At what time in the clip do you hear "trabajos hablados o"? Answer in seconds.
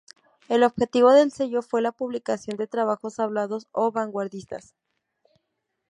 2.65-3.91